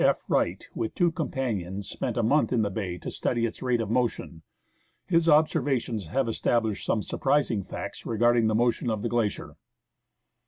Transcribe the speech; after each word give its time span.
F. 0.03 0.23
Wright, 0.27 0.67
with 0.73 0.95
two 0.95 1.11
companions, 1.11 1.87
spent 1.87 2.17
a 2.17 2.23
month 2.23 2.51
in 2.51 2.63
the 2.63 2.71
bay 2.71 2.97
to 2.97 3.11
study 3.11 3.45
its 3.45 3.61
rate 3.61 3.79
of 3.81 3.91
motion. 3.91 4.41
His 5.05 5.29
observations 5.29 6.07
have 6.07 6.27
established 6.27 6.83
some 6.87 7.03
sur 7.03 7.19
prising 7.19 7.61
facts 7.61 8.03
regarding 8.03 8.47
the 8.47 8.55
motion 8.55 8.89
of 8.89 9.03
the 9.03 9.09
glacier. 9.09 9.57